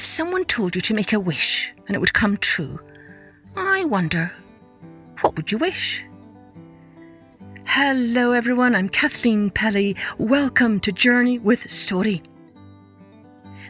[0.00, 2.80] If someone told you to make a wish and it would come true,
[3.54, 4.32] I wonder,
[5.20, 6.02] what would you wish?
[7.66, 8.74] Hello, everyone.
[8.74, 9.94] I'm Kathleen Pelley.
[10.16, 12.22] Welcome to Journey with Story.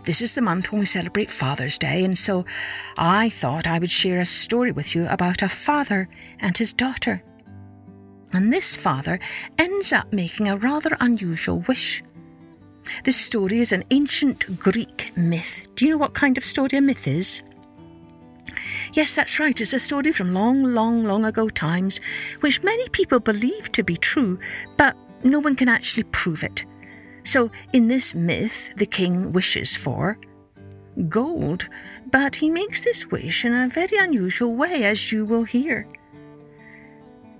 [0.04, 2.44] This is the month when we celebrate Father's Day, and so
[2.96, 7.24] I thought I would share a story with you about a father and his daughter.
[8.32, 9.18] And this father
[9.58, 12.04] ends up making a rather unusual wish.
[13.04, 15.66] This story is an ancient Greek myth.
[15.74, 17.42] Do you know what kind of story a myth is?
[18.92, 19.58] Yes, that's right.
[19.60, 22.00] It's a story from long, long, long ago times,
[22.40, 24.38] which many people believe to be true,
[24.76, 26.64] but no one can actually prove it.
[27.22, 30.18] So, in this myth, the king wishes for
[31.08, 31.68] gold,
[32.10, 35.86] but he makes this wish in a very unusual way, as you will hear.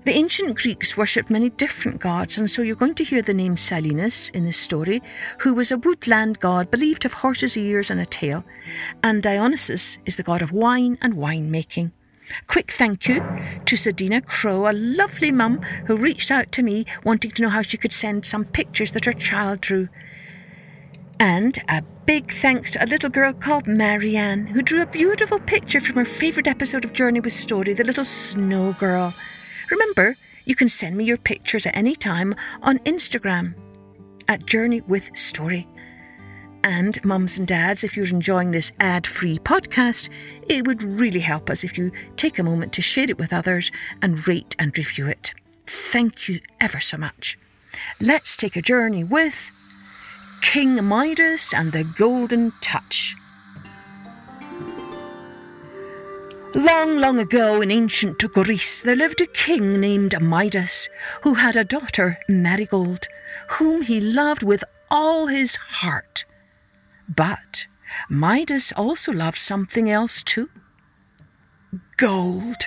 [0.03, 3.55] The ancient Greeks worshipped many different gods, and so you're going to hear the name
[3.55, 4.99] Silenus in this story,
[5.41, 8.43] who was a woodland god believed to have horse's ears and a tail,
[9.03, 11.91] and Dionysus is the god of wine and winemaking.
[12.47, 13.19] Quick thank you
[13.65, 17.61] to Sadina Crow, a lovely mum who reached out to me wanting to know how
[17.61, 19.87] she could send some pictures that her child drew.
[21.19, 25.79] And a big thanks to a little girl called Marianne, who drew a beautiful picture
[25.79, 29.13] from her favourite episode of Journey with Story, the little snow girl.
[29.71, 33.55] Remember, you can send me your pictures at any time on Instagram
[34.27, 35.67] at Journey with Story.
[36.63, 40.09] And mums and dads, if you're enjoying this ad free podcast,
[40.47, 43.71] it would really help us if you take a moment to share it with others
[44.01, 45.33] and rate and review it.
[45.65, 47.39] Thank you ever so much.
[47.99, 49.51] Let's take a journey with
[50.41, 53.15] King Midas and the Golden Touch.
[56.53, 60.89] Long, long ago in ancient Greece, there lived a king named Midas,
[61.21, 63.07] who had a daughter, Marigold,
[63.51, 66.25] whom he loved with all his heart.
[67.07, 67.65] But
[68.09, 70.49] Midas also loved something else too
[71.95, 72.57] gold.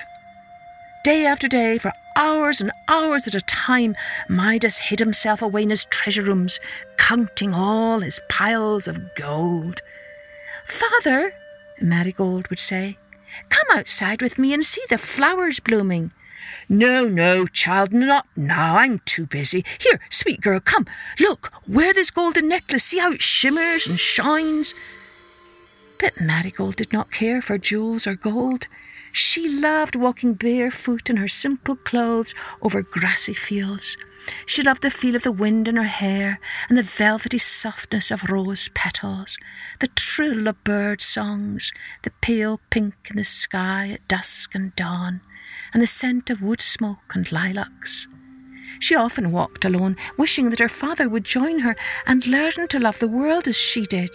[1.05, 3.97] Day after day, for hours and hours at a time,
[4.29, 6.59] Midas hid himself away in his treasure rooms,
[6.97, 9.83] counting all his piles of gold.
[10.65, 11.35] Father,
[11.83, 12.97] Marigold would say,
[13.49, 16.13] Come outside with me and see the flowers blooming.
[16.69, 18.77] No, no, child, not now.
[18.77, 19.65] I'm too busy.
[19.79, 20.87] Here, sweet girl, come.
[21.21, 22.85] Look, wear this golden necklace.
[22.85, 24.75] See how it shimmers and shines.
[26.01, 28.67] But Marigold did not care for jewels or gold.
[29.13, 33.97] She loved walking barefoot in her simple clothes over grassy fields.
[34.47, 38.31] She loved the feel of the wind in her hair and the velvety softness of
[38.31, 39.37] rose petals,
[39.81, 45.21] the trill of bird songs, the pale pink in the sky at dusk and dawn,
[45.73, 48.07] and the scent of wood smoke and lilacs.
[48.81, 51.77] She often walked alone, wishing that her father would join her
[52.07, 54.11] and learn to love the world as she did.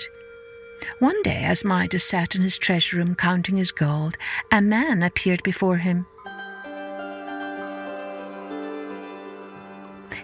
[1.00, 4.16] One day, as Midas sat in his treasure room counting his gold,
[4.52, 6.06] a man appeared before him.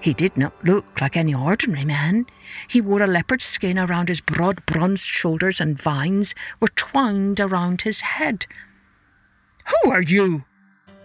[0.05, 2.27] He did not look like any ordinary man.
[2.67, 7.81] He wore a leopard skin around his broad bronzed shoulders, and vines were twined around
[7.81, 8.45] his head.
[9.65, 10.45] Who are you?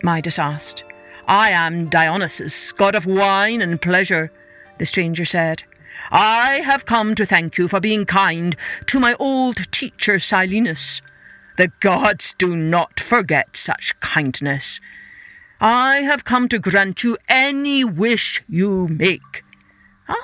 [0.03, 0.85] Midas asked.
[1.27, 4.31] I am Dionysus, god of wine and pleasure,
[4.77, 5.63] the stranger said.
[6.11, 11.01] I have come to thank you for being kind to my old teacher Silenus.
[11.57, 14.79] The gods do not forget such kindness.
[15.61, 19.43] I have come to grant you any wish you make.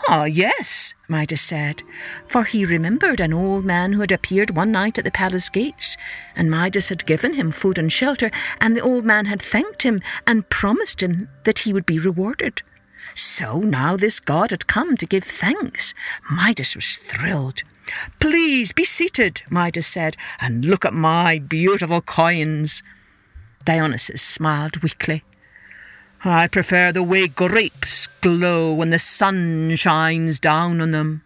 [0.08, 1.82] Ah, yes, Midas said,
[2.26, 5.98] for he remembered an old man who had appeared one night at the palace gates,
[6.34, 8.30] and Midas had given him food and shelter,
[8.62, 12.62] and the old man had thanked him and promised him that he would be rewarded.
[13.14, 15.92] So now this god had come to give thanks.
[16.30, 17.62] Midas was thrilled.
[18.18, 22.82] Please be seated, Midas said, and look at my beautiful coins.
[23.66, 25.24] Dionysus smiled weakly.
[26.24, 31.22] I prefer the way grapes glow when the sun shines down on them.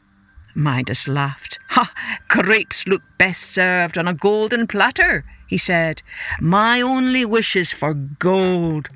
[0.55, 1.59] Midas laughed.
[1.69, 1.93] Ha!
[2.29, 6.03] Grapes look best served on a golden platter, he said.
[6.41, 8.89] My only wish is for gold.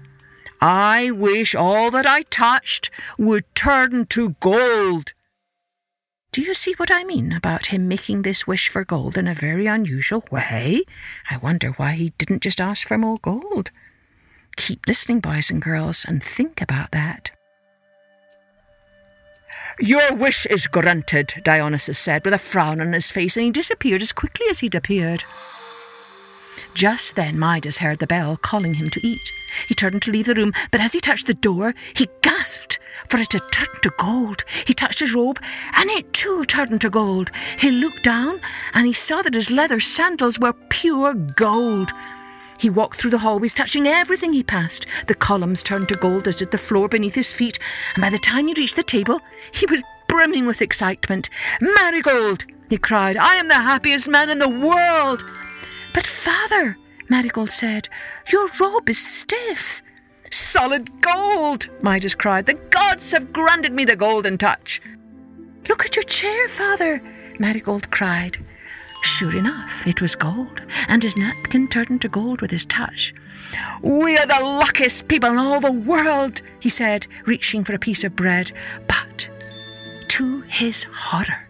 [0.62, 5.12] I wish all that I touched would turn to gold.
[6.34, 9.34] Do you see what I mean about him making this wish for gold in a
[9.34, 10.82] very unusual way?
[11.30, 13.70] I wonder why he didn't just ask for more gold.
[14.56, 17.30] Keep listening, boys and girls, and think about that.
[19.78, 24.02] Your wish is granted, Dionysus said with a frown on his face, and he disappeared
[24.02, 25.22] as quickly as he'd appeared.
[26.74, 29.32] Just then Midas heard the bell calling him to eat.
[29.68, 33.18] He turned to leave the room, but as he touched the door, he gasped, for
[33.18, 34.44] it had turned to gold.
[34.66, 35.40] He touched his robe,
[35.76, 37.30] and it too turned to gold.
[37.58, 38.40] He looked down,
[38.72, 41.92] and he saw that his leather sandals were pure gold.
[42.58, 44.86] He walked through the hallways, touching everything he passed.
[45.06, 47.58] The columns turned to gold, as did the floor beneath his feet,
[47.94, 49.20] and by the time he reached the table,
[49.52, 51.30] he was brimming with excitement.
[51.60, 52.46] Marigold!
[52.68, 53.16] he cried.
[53.16, 55.22] I am the happiest man in the world!
[55.94, 56.76] But, father,
[57.08, 57.88] Marigold said,
[58.30, 59.82] your robe is stiff.
[60.30, 62.46] Solid gold, Midas cried.
[62.46, 64.82] The gods have granted me the golden touch.
[65.68, 67.00] Look at your chair, father,
[67.38, 68.44] Marigold cried.
[69.02, 73.14] Sure enough, it was gold, and his napkin turned to gold with his touch.
[73.82, 78.02] We are the luckiest people in all the world, he said, reaching for a piece
[78.02, 78.50] of bread.
[78.88, 79.28] But,
[80.08, 81.48] to his horror,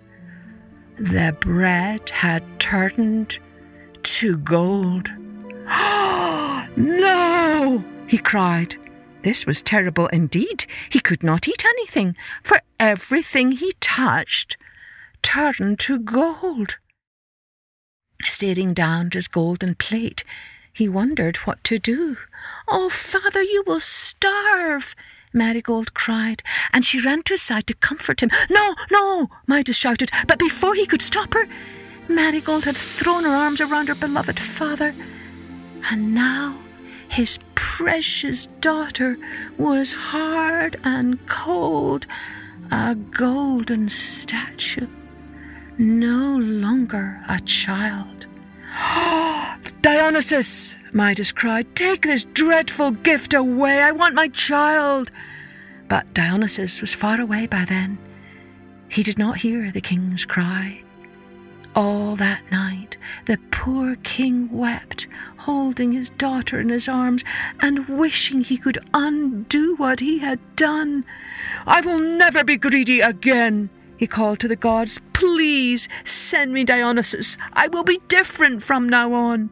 [0.97, 3.39] the bread had turned
[4.15, 5.11] to gold.
[6.77, 7.85] no!
[8.07, 8.77] he cried.
[9.23, 10.67] This was terrible indeed.
[10.89, 14.57] He could not eat anything, for everything he touched
[15.23, 16.77] turned to gold.
[18.25, 20.23] Staring down at his golden plate,
[20.73, 22.17] he wondered what to do.
[22.69, 24.95] Oh, father, you will starve,
[25.33, 26.41] Marigold cried,
[26.73, 28.31] and she ran to his side to comfort him.
[28.49, 31.49] No, no, Midas shouted, but before he could stop her,
[32.09, 34.95] Marigold had thrown her arms around her beloved father,
[35.91, 36.57] and now
[37.09, 39.17] his precious daughter
[39.59, 42.07] was hard and cold,
[42.71, 44.87] a golden statue
[45.79, 48.27] no longer a child.
[49.83, 50.77] Dionysus!
[50.93, 51.75] Midas cried.
[51.75, 53.83] Take this dreadful gift away.
[53.83, 55.11] I want my child.
[55.89, 57.99] But Dionysus was far away by then.
[58.89, 60.84] He did not hear the king's cry.
[61.75, 67.25] All that night, the poor king wept, holding his daughter in his arms
[67.61, 71.05] and wishing he could undo what he had done.
[71.67, 75.01] I will never be greedy again, he called to the gods.
[75.15, 77.37] Please send me Dionysus.
[77.53, 79.51] I will be different from now on.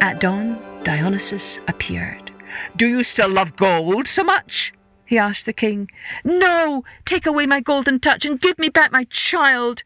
[0.00, 2.30] At dawn, Dionysus appeared.
[2.76, 4.72] Do you still love gold so much?
[5.04, 5.90] he asked the king.
[6.24, 9.82] No, take away my golden touch and give me back my child.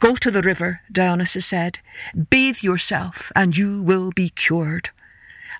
[0.00, 1.78] Go to the river, Dionysus said.
[2.30, 4.88] Bathe yourself, and you will be cured.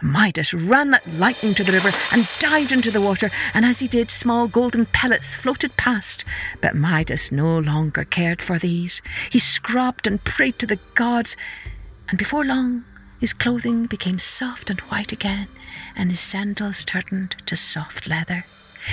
[0.02, 3.86] Midas ran like lightning to the river and dived into the water, and as he
[3.86, 6.24] did, small golden pellets floated past.
[6.62, 9.02] But Midas no longer cared for these.
[9.30, 11.36] He scrubbed and prayed to the gods,
[12.08, 12.84] and before long
[13.20, 15.48] his clothing became soft and white again,
[15.94, 18.46] and his sandals turned to soft leather.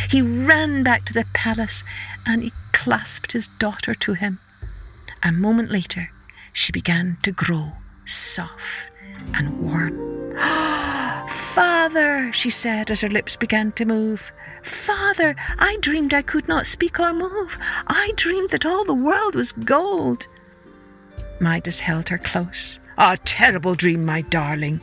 [0.10, 1.86] He ran back to the palace
[2.26, 4.40] and he clasped his daughter to him.
[5.24, 6.12] A moment later,
[6.54, 7.74] she began to grow
[8.06, 8.88] soft
[9.34, 10.38] and warm.
[11.28, 14.31] Father, she said as her lips began to move.
[14.64, 17.58] Father, I dreamed I could not speak or move.
[17.88, 20.28] I dreamed that all the world was gold.
[21.40, 22.80] Midas held her close.
[22.98, 24.81] A terrible dream, my darling.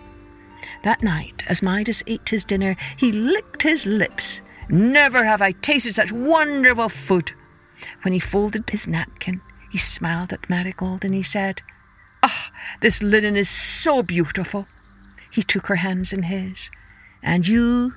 [0.82, 4.42] That night, as Midas ate his dinner, he licked his lips.
[4.68, 7.32] Never have I tasted such wonderful food.
[8.02, 9.40] When he folded his napkin,
[9.74, 11.60] he smiled at Marigold and he said,
[12.22, 14.68] Ah, oh, this linen is so beautiful.
[15.32, 16.70] He took her hands in his.
[17.24, 17.94] And you,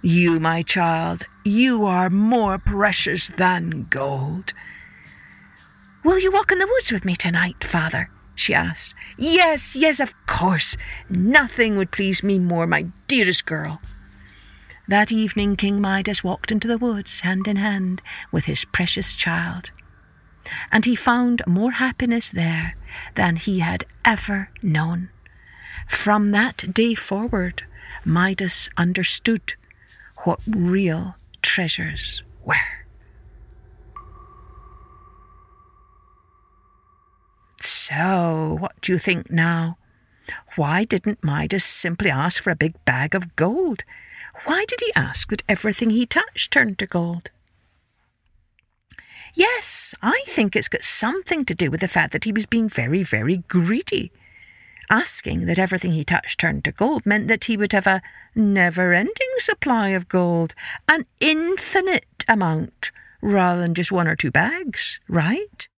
[0.00, 4.52] you, my child, you are more precious than gold.
[6.04, 8.08] Will you walk in the woods with me tonight, father?
[8.36, 8.94] she asked.
[9.18, 10.76] Yes, yes, of course.
[11.10, 13.82] Nothing would please me more, my dearest girl.
[14.86, 19.72] That evening, King Midas walked into the woods hand in hand with his precious child.
[20.70, 22.76] And he found more happiness there
[23.14, 25.10] than he had ever known.
[25.88, 27.64] From that day forward,
[28.04, 29.54] Midas understood
[30.24, 32.82] what real treasures were.
[37.60, 39.78] So, what do you think now?
[40.56, 43.84] Why didn't Midas simply ask for a big bag of gold?
[44.44, 47.30] Why did he ask that everything he touched turned to gold?
[49.34, 52.68] Yes, I think it's got something to do with the fact that he was being
[52.68, 54.12] very, very greedy.
[54.90, 58.02] Asking that everything he touched turned to gold meant that he would have a
[58.34, 60.54] never ending supply of gold,
[60.88, 62.90] an infinite amount,
[63.22, 65.68] rather than just one or two bags, right?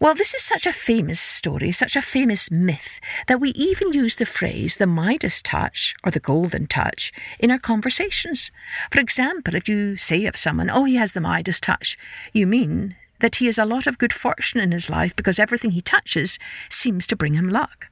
[0.00, 4.14] Well, this is such a famous story, such a famous myth, that we even use
[4.14, 8.52] the phrase the Midas touch or the golden touch in our conversations.
[8.92, 11.98] For example, if you say of someone, oh, he has the Midas touch,
[12.32, 15.72] you mean that he has a lot of good fortune in his life because everything
[15.72, 16.38] he touches
[16.70, 17.90] seems to bring him luck.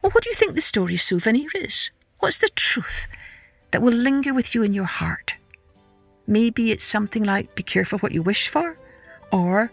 [0.00, 1.90] Well, what do you think the story souvenir is?
[2.20, 3.08] What's the truth
[3.72, 5.34] that will linger with you in your heart?
[6.28, 8.78] Maybe it's something like be careful what you wish for,
[9.32, 9.72] or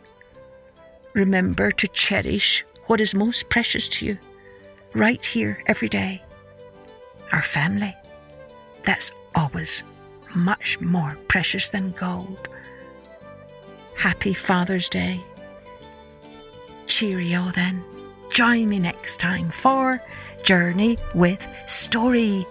[1.14, 4.18] remember to cherish what is most precious to you
[4.94, 6.22] right here every day.
[7.32, 7.96] Our family.
[8.84, 9.84] That's always
[10.36, 12.48] much more precious than gold.
[13.96, 15.22] Happy Father's Day.
[16.88, 17.84] Cheerio then.
[18.32, 20.02] Join me next time for
[20.44, 22.46] Journey with Story.